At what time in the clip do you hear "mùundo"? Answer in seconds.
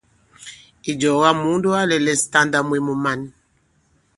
1.39-1.69